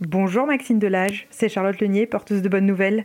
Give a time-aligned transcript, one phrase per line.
[0.00, 3.04] Bonjour Maxime Delage, c'est Charlotte Lenier, porteuse de bonnes nouvelles.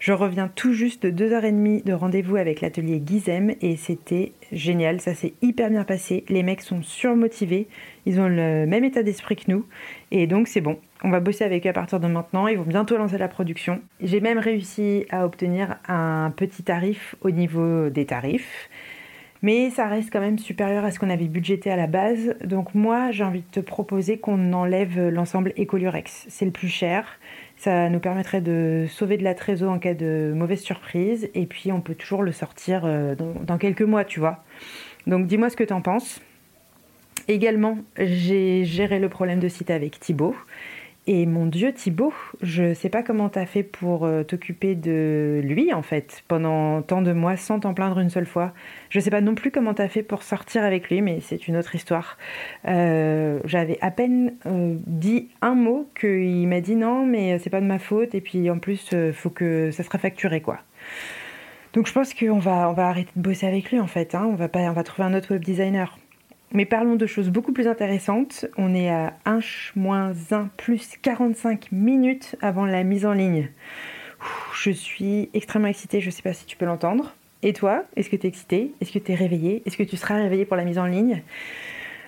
[0.00, 3.76] Je reviens tout juste de deux heures et demie de rendez-vous avec l'atelier Gizem et
[3.76, 6.24] c'était génial, ça s'est hyper bien passé.
[6.28, 7.68] Les mecs sont surmotivés,
[8.06, 9.64] ils ont le même état d'esprit que nous
[10.10, 10.80] et donc c'est bon.
[11.04, 13.80] On va bosser avec eux à partir de maintenant, ils vont bientôt lancer la production.
[14.00, 18.68] J'ai même réussi à obtenir un petit tarif au niveau des tarifs.
[19.42, 22.36] Mais ça reste quand même supérieur à ce qu'on avait budgété à la base.
[22.44, 26.26] Donc moi, j'ai envie de te proposer qu'on enlève l'ensemble Ecolurex.
[26.28, 27.18] C'est le plus cher.
[27.56, 31.28] Ça nous permettrait de sauver de la trésor en cas de mauvaise surprise.
[31.34, 34.44] Et puis, on peut toujours le sortir euh, dans, quelques mois, tu vois.
[35.06, 36.20] Donc, dis-moi ce que tu en penses.
[37.28, 40.34] Également, j'ai géré le problème de site avec Thibaut.
[41.08, 45.72] Et mon Dieu, Thibaut, je sais pas comment t'as fait pour euh, t'occuper de lui,
[45.72, 48.52] en fait, pendant tant de mois sans t'en plaindre une seule fois.
[48.88, 51.56] Je sais pas non plus comment t'as fait pour sortir avec lui, mais c'est une
[51.56, 52.18] autre histoire.
[52.68, 57.60] Euh, j'avais à peine euh, dit un mot qu'il m'a dit non, mais c'est pas
[57.60, 60.60] de ma faute, et puis en plus, faut que ça sera facturé, quoi.
[61.72, 64.14] Donc je pense qu'on va, on va arrêter de bosser avec lui, en fait.
[64.14, 64.28] Hein.
[64.30, 65.98] On, va pas, on va trouver un autre web designer.
[66.54, 68.44] Mais parlons de choses beaucoup plus intéressantes.
[68.58, 73.48] On est à 1-1 plus 45 minutes avant la mise en ligne.
[74.54, 77.14] Je suis extrêmement excitée, je ne sais pas si tu peux l'entendre.
[77.42, 78.72] Et toi, est-ce que tu es excitée?
[78.80, 79.62] Est-ce que tu es réveillée?
[79.66, 81.22] Est-ce que tu seras réveillée pour la mise en ligne?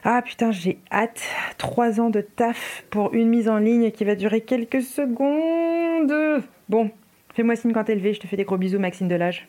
[0.05, 1.23] Ah putain, j'ai hâte.
[1.57, 6.45] Trois ans de taf pour une mise en ligne qui va durer quelques secondes.
[6.69, 6.91] Bon,
[7.33, 9.49] fais-moi signe quand t'es levé, je te fais des gros bisous Maxime Delage.